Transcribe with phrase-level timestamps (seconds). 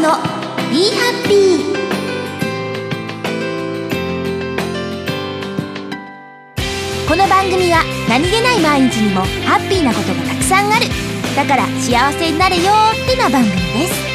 [0.00, 0.16] の
[0.72, 1.60] 「ビーハッピー」
[7.06, 10.86] この番組は何気ない毎日にもハッピーなことがたくさんある。
[11.36, 14.10] だから幸せになれよってな番組です。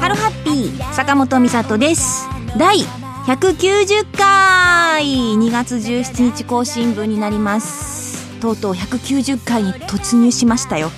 [0.00, 2.28] ハロハッピー坂本美里です
[2.58, 2.78] 第
[3.26, 5.04] 190回。
[5.04, 8.38] 2月17日更新分になります。
[8.40, 10.90] とうとう190回に突入しましたよ。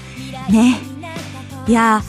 [0.51, 0.79] ね。
[1.69, 2.02] いや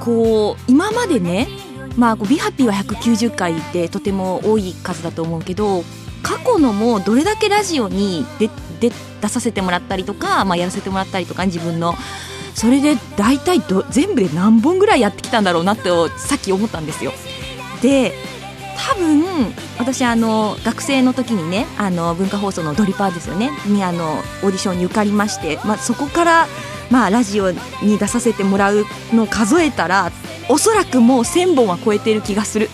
[0.00, 1.48] こう今までね
[1.96, 5.82] まあこうビハッピーは190回ってとても多い数だと思うけど
[6.22, 8.48] 過去のもどれだけラジオに出
[8.80, 8.90] 出
[9.20, 11.94] 出させてもらったりとか、まあ、やらせてもらったりとか自分の。
[12.54, 17.12] それで大体ど全部で何本ぐらいやってきたんだろうなってさっき思ったんですよ。
[17.80, 18.12] で
[18.88, 26.46] 多分私あの学生の時にねあの文化放送のドリパーですよねにあのオーディションに受かりまして、まあ、そこから、
[26.90, 30.10] まあ、ラジオに出させてもらうのを数えたら
[30.48, 32.68] おそらくもう1000本は超えてる気がする。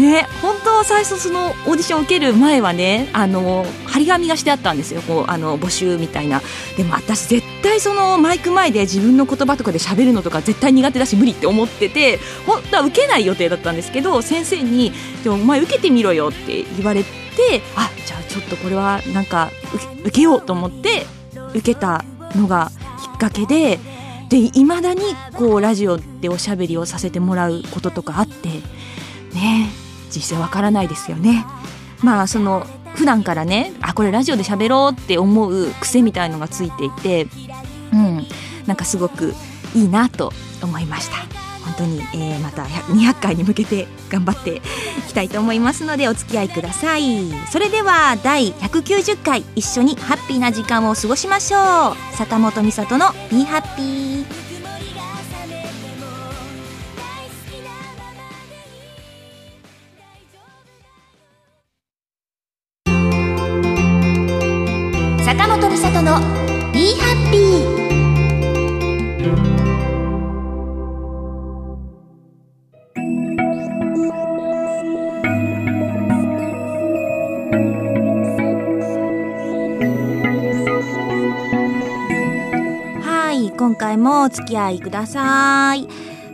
[0.00, 5.02] ね本当は最初そのオーディションを受ける前はねあの張り紙がしてあったんですよ。
[5.02, 6.40] こうあの募集みたいな。
[6.76, 17.08] でも私絶対そのマイク前で自分の言葉とかで喋るのとか絶対苦手だし無理って思ってて本当は受けない予定だったんですけど先生に「でもお前受けてみろよ」って言われて
[17.76, 21.06] あじゃあちょっとこれはなんか受け受けようと思って
[21.54, 22.70] 受けたのが
[23.02, 23.78] きっかけで
[24.28, 25.02] でいまだに
[25.34, 28.48] こうラジオでおしゃべりをさせてもらうこととかあって
[29.34, 29.79] ね。
[30.14, 31.46] 実際わからないですよね。
[32.02, 37.26] まあその普段からねあこれラジオで喋ろうって思う癖みたいのがついていて
[37.92, 38.26] うん。
[38.66, 39.34] なんかすごく
[39.74, 40.32] いいなと
[40.62, 41.16] 思いました。
[41.64, 44.60] 本当に、えーまた200回に向けて頑張ってい
[45.08, 47.30] きたいと思いますのでお付き合いください。
[47.50, 52.16] それでは第190回一緒にハッピーな時間を過ごしましょう。
[52.16, 54.08] 坂本美里の「Be Happy」
[65.30, 66.18] 坂本美里の
[66.74, 67.62] 「Be Happy」
[83.00, 85.86] はい今回もお付き合いください。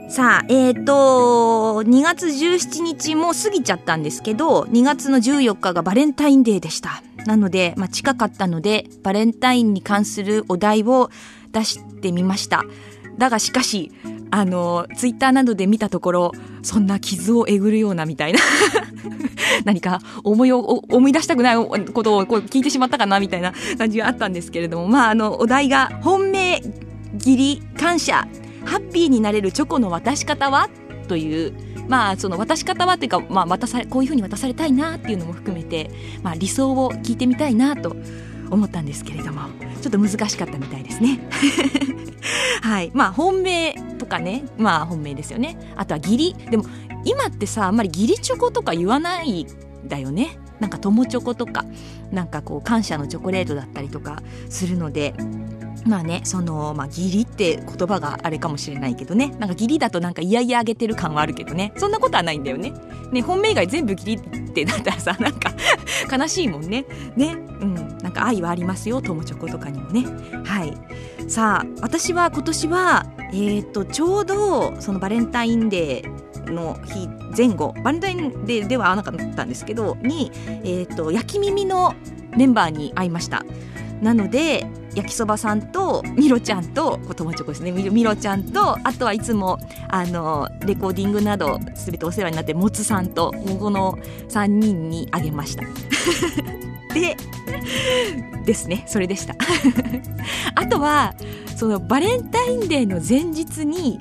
[0.08, 7.02] さあえっ、ー、と2月17日も過ぎちゃったんですけど2月の14日がバレンタインデーでした。
[7.26, 11.10] なので、まあ、近かったのでバレンタインに関するお題を
[11.52, 12.64] 出してみました。
[13.18, 13.92] だがしかし
[14.30, 16.32] あのツイッターなどで見たところ
[16.62, 18.40] そんな傷をえぐるようなみたいな。
[19.64, 26.62] 何か思いを思い出したくないことをこう聞いてしまったかなみたいな感じがあったんですけれどもまああのお題が本命
[27.14, 28.26] 義理感謝
[28.64, 30.68] ハッピーになれるチョコの渡し方は？
[31.08, 31.54] という
[31.88, 35.90] まあその渡し方はっていうか、まあ、渡されこういうふうに渡されたいなっていうのも含めて、
[36.22, 37.96] まあ、理想を聞いてみたいなと
[38.50, 39.42] 思ったんですけれども
[39.80, 41.20] ちょっと難しかったみたいですね。
[42.62, 42.90] はい。
[42.94, 45.56] まあ本命とかねまあ本命ですよね。
[45.76, 46.34] あとは義理。
[46.50, 46.64] でも
[47.04, 49.46] 今ってさあんまり義理チョコとか言わないん
[49.88, 50.38] だよね。
[50.60, 51.64] なんか友チョコとか
[52.10, 55.14] なんかこう感謝のチョコレートだったりとかするので
[55.86, 59.28] まあねそのまあ義理って言葉があれかもしれないけどね。
[59.38, 61.72] なんか義理だとなんか嫌々あげてる感はあるけどね。
[61.76, 62.72] そんなことはないんだよね。
[63.12, 65.52] ね本命以外全部義理ってなったらさ なんか
[66.10, 66.84] 悲しいもんね。
[67.16, 67.36] ね。
[67.60, 67.74] うん。
[68.02, 70.06] なんか愛はありますよ友チョコとかにもね。
[70.44, 70.76] はい。
[71.28, 81.94] さあ私は今年はえー、とちょうどそのバレンタインデーの日前後バレンタインデーでは会わなかったんですけどに、えー、と焼き耳の
[82.36, 83.44] メンバーに会いました。
[84.00, 84.66] なので
[84.96, 93.98] 焼きそばさんとミロちゃんとこ友チョコですねミロちゃんとあとはいつもあのレコーディングなど全てお世話になってもつさんとこの
[94.30, 95.64] 3人にあげました。
[96.94, 97.14] で
[98.46, 98.84] ですね。
[98.86, 99.34] それでした。
[100.54, 101.14] あとは
[101.56, 104.00] そのバレンタインデーの前日に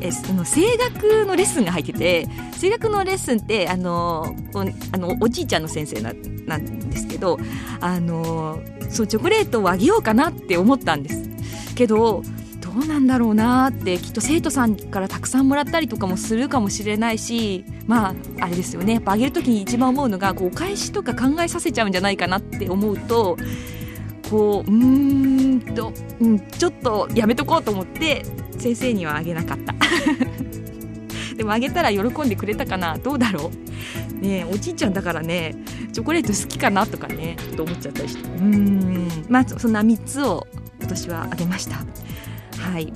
[0.00, 2.28] えその声楽のレッスンが入ってて
[2.60, 4.64] 声楽のレッスンってあのおあ
[4.96, 6.12] のおじいちゃんの先生な
[6.46, 7.38] なんですけど
[7.80, 8.60] あの
[8.90, 12.22] そうチョコレートをあげようかなって思ったんですけど
[12.60, 18.14] どうなんだろうなってきっと生徒さんからたくさんもらったりとかもするかもしれないしまあ
[18.44, 18.94] あれですよね。
[18.94, 23.36] やっぱあげる時に一番思うのがこうお返しとか考えさせちゃうんじゃないかなって思うと
[24.30, 28.24] こううんと、うん、ちょっとやめとこうと思って
[28.58, 29.74] 先生にはあげなかった。
[31.36, 32.98] でもあげたら喜んでくれたかな？
[32.98, 34.20] どうだろう？
[34.20, 35.56] ねおじいちゃんだからね
[35.92, 38.28] チョコレート好きかなとかねと思っちゃったりして。
[38.28, 39.08] うん。
[39.28, 40.46] まあそんな3つを
[40.78, 41.76] 今年はあげました。
[42.58, 42.92] はい。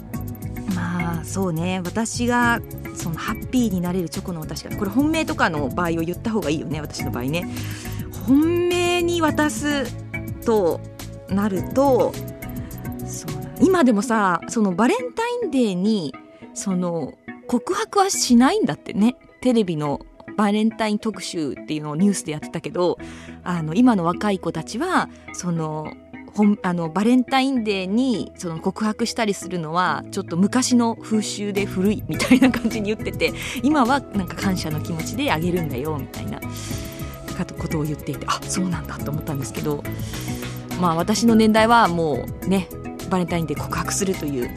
[0.74, 1.80] まあそうね。
[1.84, 2.60] 私が
[2.94, 7.48] そのハッピーになれるチョコの渡し方これ本命とかの場合を言った方がいいよね私の場合ね。
[8.26, 9.84] 本命に渡す
[10.44, 10.80] と
[11.28, 12.12] なると
[13.60, 16.14] 今でもさそのバレンタインデーに
[16.54, 17.14] その
[17.46, 19.16] 告白はしないんだってね。
[19.40, 20.00] テレビの
[20.38, 22.98] バレンタイン特集っていうのをニュースでやってたけど
[23.42, 25.92] あの今の若い子たちはその
[26.62, 33.32] あのバレンタインデーにその告白したりするのはちょっと昔の風習で古いみたいな感じに言ってて
[33.62, 36.40] 今はなんか感謝の気持ちであげるんだよみたいな
[37.58, 39.84] ことを言っていてあそうなんだと思ったんですけど
[40.80, 42.68] まあ私の年代はもうね
[43.10, 44.50] バレンタインデー告白するという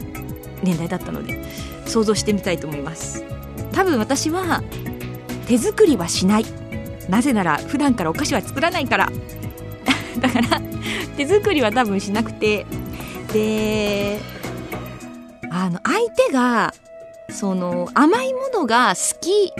[0.62, 1.44] 年代だったので
[1.86, 3.24] 想像してみたいと思います。
[3.72, 4.62] 多分私は
[5.46, 6.44] 手作りはしない。
[7.08, 9.10] なぜなら普段からお菓子は作らないから。
[10.20, 10.60] だから
[11.16, 12.66] 手作りは多分しなくて。
[13.32, 14.20] で
[15.50, 16.74] あの相手が
[17.30, 19.52] その甘いものが好き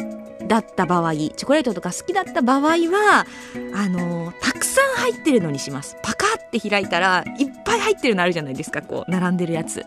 [0.46, 3.26] だった場合チョコレートとか好きだった場合は
[3.74, 5.96] あのたくさん入ってるのにします。
[6.02, 8.82] パカって開いたらいっぱい入ってるのあるじゃないですか。
[8.82, 9.84] こう並んでるやつ。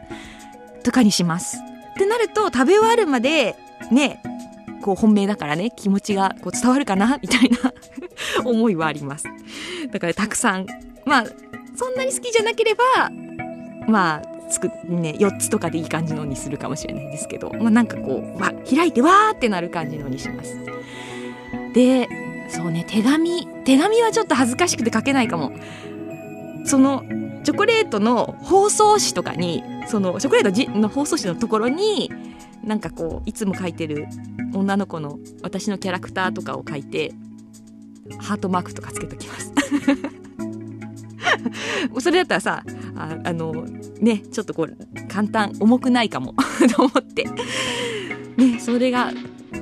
[0.84, 1.58] とかにします。
[1.58, 3.56] ってなると食べ終わるまで
[3.92, 4.22] ね
[4.82, 7.20] こう本命だからね気持ちがこう伝わるかな？
[7.22, 7.74] みたいな
[8.44, 9.26] 思いはあります。
[9.92, 10.66] だからたくさん。
[11.06, 11.26] まあ
[11.76, 12.84] そんなに好きじゃなければ
[13.88, 20.60] まあつくね4つとかでいい感じのにするかもしれないですけど、まあ、なんかこうわ開いてわーってなる感じのにします。
[21.74, 22.08] で
[22.52, 25.52] そうね手紙手紙はちょっと恥ずかしくて書けないかも。
[26.64, 27.04] その
[27.44, 32.12] チョコレートの包装紙とかにそのチョコレートの包装紙のところに
[32.64, 34.08] なんかこういつも書いてる
[34.54, 37.14] 女の子の私のキャラクターとかを書いて
[38.20, 39.52] ハートマークとかつけときます。
[42.00, 42.64] それだったらさ
[42.96, 43.66] ああの
[44.00, 44.78] ねちょっとこう
[45.08, 46.36] 簡単重くないかも。
[46.76, 47.26] と思って。
[48.38, 49.12] ねそれが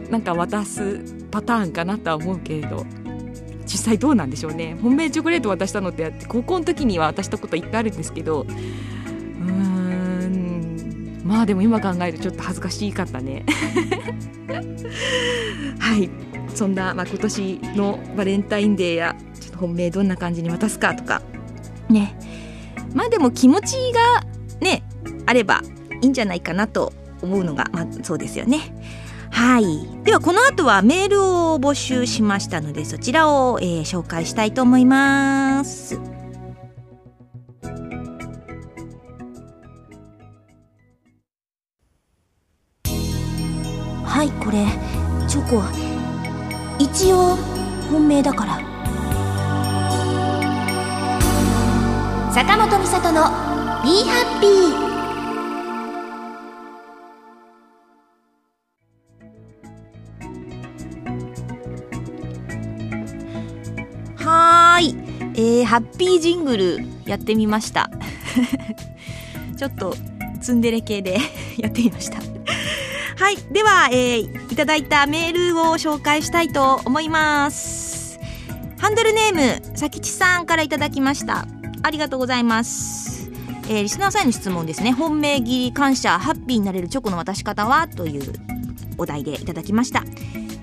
[0.10, 2.86] なんか渡すパターンかなとは思うけれど
[3.64, 4.76] 実際どうなんでしょうね。
[4.82, 13.46] 本命チョコレート渡したのってあって高校の時には渡したこといっぱいあるんですけどうーんまあでも今考えるとちょっと恥ずかしかったね。
[15.80, 16.10] はい。
[16.56, 21.22] そんな、まあ、今年のバレンタインデーやちょっと本命どんな感じに渡すかとか
[21.90, 22.18] ね。
[22.94, 24.26] まあでも気持ちが
[24.60, 24.84] ね
[25.26, 25.62] あれば
[26.02, 26.92] いいんじゃないかなと
[27.22, 28.60] 思うのが、まあ、そうですよね。
[29.40, 30.04] はい。
[30.04, 35.98] ではこの後はメールを募集しましたのでそちらを、えー、紹介したいと思います。
[44.04, 44.66] はいこれ
[45.30, 45.64] チョコ
[46.78, 47.38] 一応
[47.90, 48.56] 本命だから
[52.34, 53.22] 坂本美里の
[53.86, 54.88] 「ビーハッピー」
[65.40, 67.90] えー、ハッピージングルやってみました。
[69.56, 69.96] ちょっと
[70.42, 71.18] ツンデレ系で
[71.56, 72.18] やってみました。
[72.18, 78.20] はいでは、えー、いただいたメールを紹介したいと思います。
[78.80, 81.48] ハンドルネームさきちさんからいただきました。
[81.84, 83.30] ありがとうございます。
[83.70, 84.92] えー、リスナーさんへの質問ですね。
[84.92, 88.34] 本命切り感謝ハッピーになれるチョコの渡し方はという
[88.98, 90.04] お題でいただきました、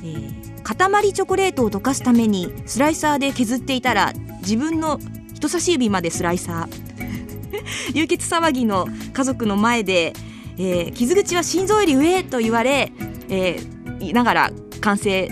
[0.02, 4.12] えー、塊チョコレートを溶かすためにスライサーで削っていたら
[4.47, 5.00] 自分の
[5.35, 6.87] 人差し指までスライサー。
[7.93, 10.12] 流血騒ぎの家族の前で、
[10.57, 12.93] えー、傷口は心臓より上と言われ、
[13.29, 14.50] えー、ながら
[14.81, 15.31] 完成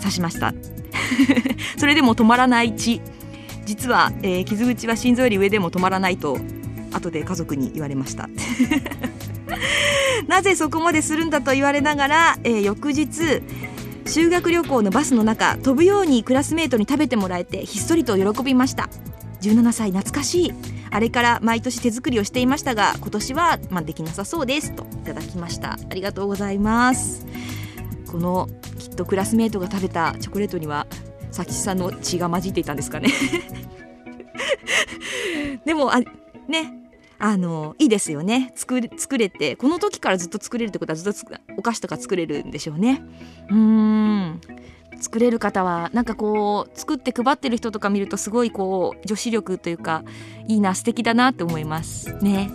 [0.00, 0.52] さしました。
[1.78, 3.00] それでも止まらない血。
[3.64, 6.38] 実は、えー、傷口は心臓より上でも止まらないと
[6.92, 8.28] 後で家族に言われました。
[10.26, 13.42] なぜそこまでするんだと言われながら、えー、翌日
[14.06, 18.88] 修学旅行のバスの中飛ぶようにクラスメートに食べてもらえてひっそりと喜びました。
[19.42, 20.52] 17歳懐かしい。
[20.90, 24.72] あれから毎年手作りをしていましたが今年は、まあ、できなさそうです。
[24.72, 25.72] といただきました。
[25.72, 27.26] ありがとうございます。
[28.10, 28.48] この
[28.78, 30.86] きっとクラスメートが食べたチョコレートには
[31.32, 33.10] 佐吉さんの血が混じっていたんですかね。
[35.66, 35.98] でもあ
[36.48, 36.85] ね
[37.18, 38.52] あのいいですよね。
[38.54, 41.20] 作作れてこの時からずっと作れるってことはずっと
[41.56, 43.02] お菓子とか作れるんでしょうね。
[43.48, 44.40] うーん。
[45.00, 50.04] 作れる方はなんかこう作って配ってる人とか見るとすごいこう女子力というか
[50.48, 52.50] いいな素敵だなって思いますね。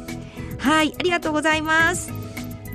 [0.59, 2.11] はいありがとうございます。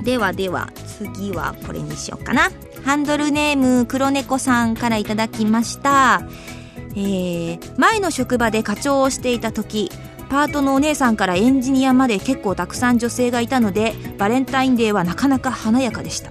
[0.05, 2.51] ではでは次はこれにしようかな。
[2.85, 6.23] ハンドルネーム黒猫さんからいただきました。
[6.93, 9.91] えー、前の職場で課長をしていた時
[10.29, 16.31] パートのお姉さんからエンジニアまで結構たくさん女性がいたのでバレンタインデーはなかなか華やかでした。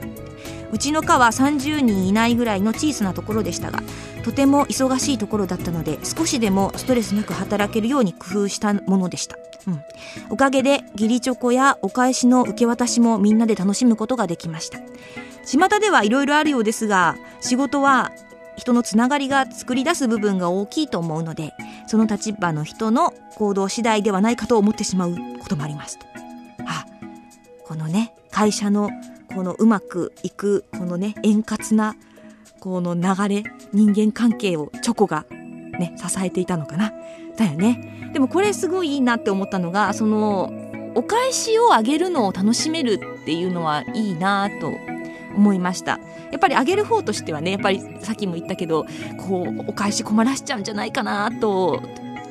[0.71, 3.81] うちの課は30人いないぐらいの小さなところでしたが
[4.25, 9.37] とても忙しいところだったので少しでもストレスなく働けるように工夫したものでした、
[9.67, 9.81] うん、
[10.29, 14.79] おかげで義理チョコやお返しの受け渡しもみんなで楽しむことができました。
[15.45, 18.11] 巷ではいろいろあるようですが仕事は
[18.57, 21.53] 人のつながりが作り出す部分が大きいと思うので
[21.87, 26.05] その立場の人の行動次第ではないかと思ってしまうこともありますと。
[26.65, 26.85] あ
[27.63, 28.89] このね会社の
[29.33, 31.95] このうまくいくこのね円滑な
[32.59, 36.93] この流れ人間関係をチョコがね支えていたのかな
[37.37, 40.51] だよねでもこれすごいいいなって思ったのがその
[40.95, 44.71] お返しをあげるのを楽しめるっていうのはいいなと
[45.35, 45.99] 思いました。
[46.31, 48.85] やっぱりあげる方としてはねやっぱりさっきも言ったけど
[49.27, 51.81] こうお返し困らしちゃうんじゃないかなと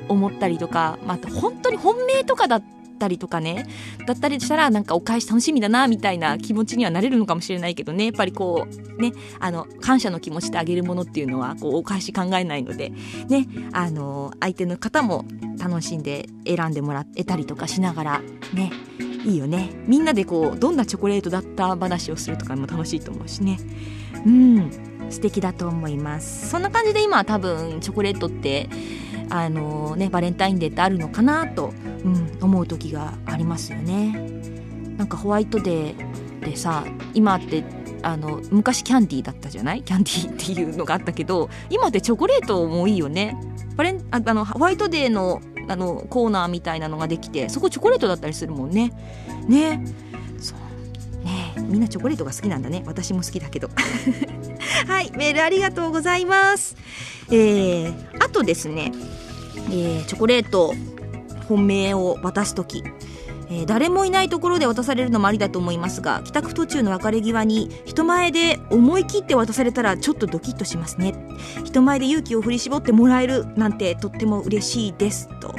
[0.09, 2.63] 思ったりとか、まあ、本当に本命とかだっ
[2.99, 3.67] たりとかね
[4.07, 12.91] だったりしたらなんかお返し楽しみだなみたいな気持ちにはなれるのかもしれないけどねやっぱりこうねあの感謝の気持ちであげるものっていうのはこうお返し考えないので
[13.29, 15.25] ねあの相手の方も
[15.59, 18.71] 楽しんで選んでもらえたりとかしながらね。
[19.25, 19.71] いいよね。
[19.87, 23.59] みんなでこうどんなチョコレートだった話をするとかも楽しいと思うしね。
[24.27, 24.71] うん。
[25.11, 26.49] 素敵だと思います。
[26.49, 28.69] そんな感じで今は多分チョコレートって
[29.31, 31.73] あのねバレンタインデーってあるのかなと、
[32.05, 34.13] うん、思う時がありますよね。
[34.97, 37.65] なんかホワイトデーでさ今って
[38.03, 39.83] あの昔キャンディーだったじゃない？
[39.83, 43.37] キャンディーっていうのがあったけど今ってチョコレートもいいよね。
[43.77, 48.93] バレンああのホワイトデーのあのコーナーみたいなのができてそこチョコレートだったりするもんね。
[49.49, 49.85] ね。
[50.41, 51.25] そう。
[51.25, 51.55] ね。
[51.57, 52.83] みんなチョコレートが好きなんだね。
[52.87, 53.71] 私も好きだけど。
[54.87, 55.11] はい。
[55.17, 56.77] メールありがとうございます。
[57.31, 58.93] えー、あとですね、
[59.71, 60.75] えー、チョコレート
[61.49, 62.83] 本命を渡す時。
[63.49, 71.15] えー、誰もいないところで渡されるのもありだと思いますが帰宅途中の別れ際に人前で思い切って渡されたらちょっとドキッとしますね。
[71.65, 75.55] 人前で勇気を振り絞ってもらえるなんてとっても嬉しいですと。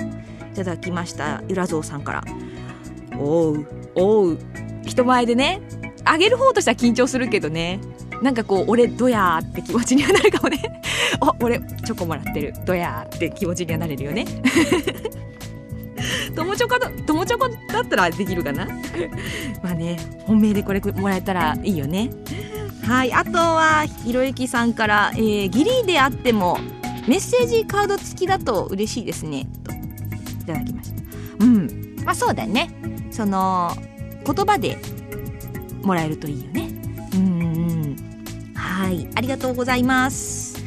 [0.51, 2.23] いただきましたゆらぞうさんから。
[3.17, 4.37] おうおう
[4.85, 5.61] 人前でね
[6.03, 7.79] あげる方としては緊張するけどね。
[8.21, 10.81] なんかこう俺どやーって気持ちにはなるかもね。
[11.21, 12.53] お俺チョコもらってる。
[12.65, 14.25] どやーって気持ちにはなれるよね。
[16.35, 18.65] 友チョコだ友チョコだったらできるかな？
[19.63, 22.09] まあね本命でこれもらえたらいいよね。
[22.83, 26.59] はいあとはひろゆきさんから、えー、ギリであっても
[27.07, 29.47] メッセージカード付きだと嬉しいですね。
[29.63, 29.75] とい
[30.45, 31.45] ただきました。
[31.45, 31.95] うん。
[32.03, 32.69] まあそうだね。
[33.11, 33.75] その
[34.25, 34.77] 言葉で
[35.81, 36.69] もらえるといいよね。
[37.13, 37.95] うん。
[38.55, 40.63] はいありがとうございます。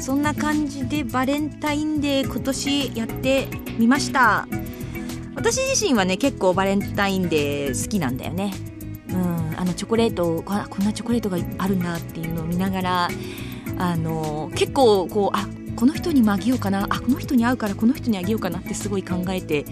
[0.00, 4.46] そんな感じでバレンタインデー今年やってみました。
[5.38, 8.52] 私自身はね結構バレンタインデー好きなんだよね。
[9.08, 13.08] うんあのチョコレートこんなチョコレートがあるんだっていうのを見ながら
[13.78, 19.64] あの結構こうあこの人にもあげようかなあこの人に会うからこの人にあげようかなってすごい考えて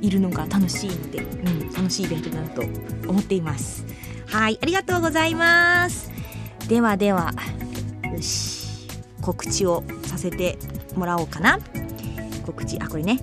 [0.00, 2.62] いるのが楽しいので、うん、楽しいイベントだなと
[3.08, 3.84] 思っています。
[4.26, 6.12] はいありがとうございます。
[6.68, 7.32] ではでは
[8.14, 8.68] よし
[9.20, 10.58] 告知をさせて
[10.94, 11.58] もらおうかな。
[12.46, 13.18] 告知あこれね。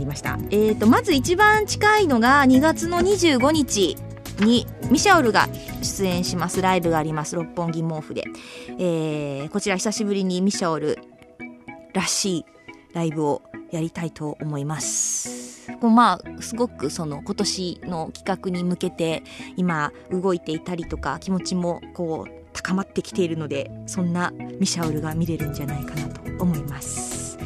[0.00, 0.38] りました。
[0.50, 3.96] えーと、まず一番近いのが2月の25日
[4.40, 5.48] にミシャオルが
[5.82, 8.24] 出演しますライブがあります六本木毛布で、
[8.78, 10.98] えー、こちら久しぶりにミシャオル
[11.92, 12.46] らしい
[12.94, 15.70] ライブをやりたいと思います。
[15.80, 19.22] まあすごくその今年の企画に向けて
[19.56, 27.38] 今動いていたりとか気持ちもこう高まってきているのでそんなミシャオルが見れるんじゃないかなと思います。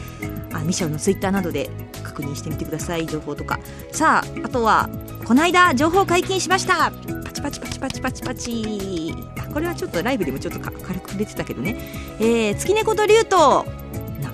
[0.52, 1.68] あミシャオルのツイッターなどで
[2.14, 3.06] 確認してみてください。
[3.06, 3.58] 情報とか。
[3.90, 4.88] さああとは
[5.26, 6.92] この間情報解禁しました。
[7.24, 9.14] パチパチパチパチパチパチ。
[9.52, 11.76] これはちょっとライブでもちょっと軽く触れてたけどね、
[12.18, 13.64] えー、月猫と竜と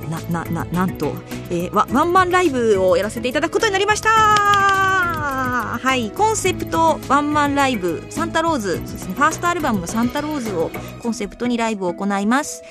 [0.08, 1.14] ななななんと、
[1.50, 4.10] えー、ワワンマンライブをやらせていただくことになりました。
[4.10, 8.76] はいコンセプトワンマンライブサンタローズ。
[8.76, 10.70] そうですねファーストアルバムのサンタローズを
[11.02, 12.62] コンセプトにライブを行います。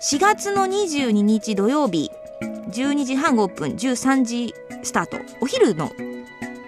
[0.00, 2.10] 4月の22日土曜日
[2.72, 5.18] 12時半オープン13時スタート。
[5.40, 5.92] お昼の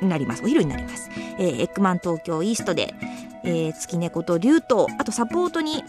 [0.02, 0.42] になります。
[0.44, 2.94] お昼になります、えー、エッグマン東京イーストで、
[3.42, 5.82] えー、月猫と竜とあとサポートに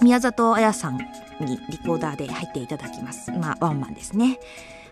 [0.00, 0.96] 宮里彩さん
[1.40, 3.30] にリコーダーで入っていただきます。
[3.32, 4.38] まあワンマンですね。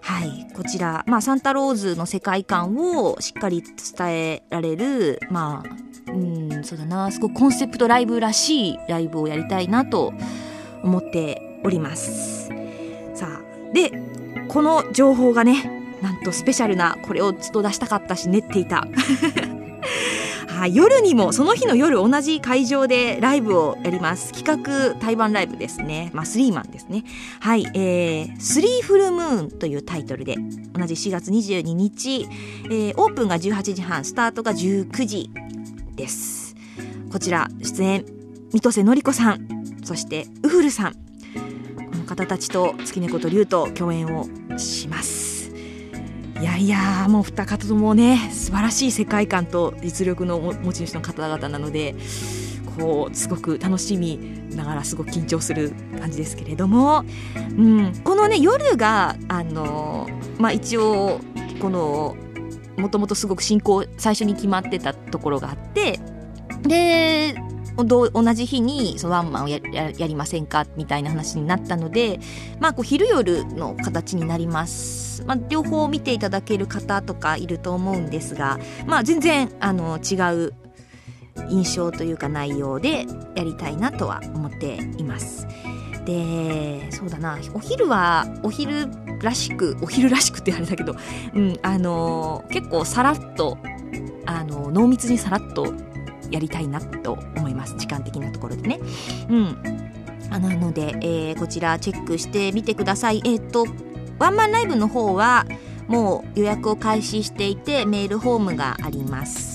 [0.02, 0.48] はい。
[0.54, 7.10] こちら、まあ、サンタローズの世界観をしっかり伝えられるまあうんそうだな。
[7.10, 10.12] すごくコンセプトライブらしいライブをやりたいなと
[10.82, 12.48] 思っております。
[13.14, 13.90] さあで
[14.52, 18.86] この情報がねなんとスペシャルなこれをずっと出したかったし練っていた、
[20.72, 24.32] 夜にもその日の夜同じ会場でライブをやります。
[24.32, 26.10] 企画対バンライブですね。
[26.12, 27.04] まあスリーマンですね。
[27.40, 30.36] はいえー、スリーフルムーンというタイトルで
[30.74, 32.28] 同じ4月22日、
[32.66, 35.30] えー、オープンが18時半スタートが19時
[35.96, 36.54] です。
[37.10, 38.04] こちら出演
[38.52, 39.46] 水戸瀬のり子さん
[39.84, 40.92] そしてウフルさん。
[40.92, 40.98] こ
[41.96, 44.26] の方たちと月猫と竜と共演を
[44.58, 45.32] します。
[46.40, 51.94] いやいやもう二方ともね素晴らしい世界観と実力の持ち主の方々なので
[52.76, 54.18] こうすごく楽しみ
[54.50, 57.04] ながらすごく緊張する感じですけれども、
[57.36, 61.20] うん、このね夜があの、まあ、一応
[61.60, 62.16] この
[62.76, 66.00] もともとすごく進行最初に決まってたところがあって
[66.62, 67.36] で
[67.76, 72.20] 同じ日にそのワンマンをやりませんかみたいな話になったので、
[72.60, 80.54] まあ、こう昼夜の形になります、まあ、両方見ていただける方とかいると思うんですが、まあ、全然あの違う
[81.48, 85.46] 印象というか内容でやりたいなとは思っています。
[86.04, 88.88] でそうだなお昼はお昼
[89.20, 90.96] らしくお昼らしくってあれだけど、
[91.34, 93.56] うん、あの結構さらっと
[94.26, 95.72] あの濃密にさらっと
[96.32, 98.80] やりたいなと思います時間的なところでね。
[99.28, 99.56] うん
[100.30, 103.20] あなので、えー、こちらチェックしてみてください。
[103.24, 103.66] えっ、ー、と
[104.18, 105.44] ワンマンライブの方は
[105.88, 109.52] もう予約を開始していてメールフォームがあります。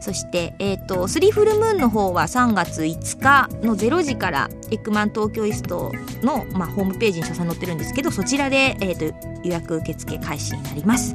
[0.00, 11.14] そして、えっ、ー、と、スリーフルムーンの方は3月5日の0時からエッグマン東京イストの、まあ、ホームページに詳細載ってるんですけど、そちらで、えっ、ー、と、予約受付開始になります。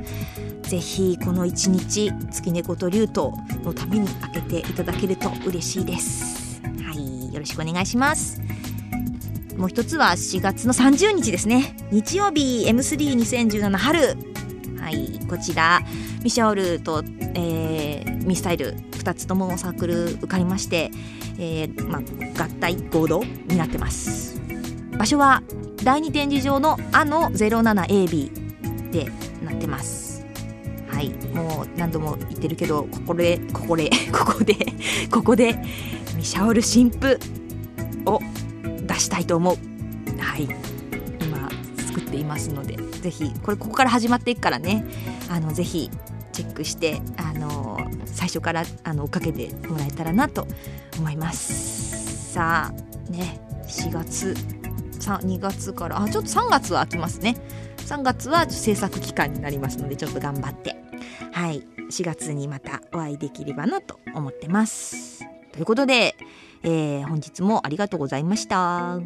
[0.63, 6.61] ぜひこの一日月猫と竜とのために開けていただけると嬉しいです。
[6.83, 8.41] はいよろしくお願いします。
[9.57, 11.75] もう一つは4月の30日ですね。
[11.91, 13.99] 日曜日 M32017 春。
[14.79, 15.81] はいこちら
[16.23, 17.03] ミシャオルと、
[17.35, 20.91] えー、ミスタイル2つともサークル受かりまして、
[21.37, 24.41] えーまあ、合体合同になってます。
[24.97, 25.41] 場所は
[25.83, 29.11] 第二展示場のあの 07AB で
[29.43, 30.02] なってます。
[31.03, 34.55] いもう何度も言ってるけどここでここで ここで
[35.11, 35.55] ここで
[36.15, 37.19] ミシャオル新婦
[38.05, 38.19] を
[38.87, 39.57] 出したいと思う。
[40.19, 40.47] はい
[41.21, 41.49] 今
[41.87, 44.85] 作っていますのでぜひこれここから始まっていくからね。
[45.29, 45.89] あのぜひ
[46.31, 50.47] チェックしてあの最初からあの追っかけてもらえたらなと
[50.97, 52.33] 思います。
[52.33, 54.35] さあね4月
[54.99, 57.35] 2月からあちょっと3月は空きますね。
[57.77, 60.82] 3月は制作期間になりますのでちょっと頑張って。
[61.33, 61.65] はい。
[61.89, 65.25] 4月にまたお会いできればなと思ってます。
[65.51, 66.15] ということで、
[66.63, 68.99] えー、本日もありがとうございました。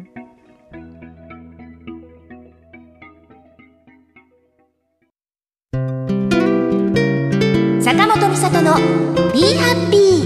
[7.82, 8.74] 坂本美里の
[9.32, 10.17] 「Be Happy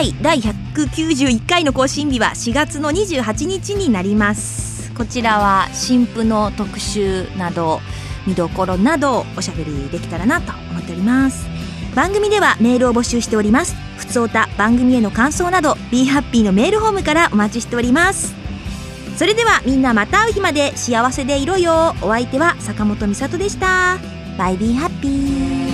[0.00, 4.90] 回第191回の更新日は4月の28日になります。
[4.94, 7.80] こちらは新婦の特集など
[8.26, 11.46] 見どころなどおしゃべりできたらなと思っております。
[11.94, 13.74] 番組ではメールを募集しております。
[13.98, 18.34] ふつおた番組への感想など b ハッピーのメールホームからお待ちしております。
[19.18, 21.94] それではみんなまた会う日まで幸せでいろよ。
[22.00, 23.98] お相手は坂本美里でした。
[24.38, 25.69] バイビーハッピー。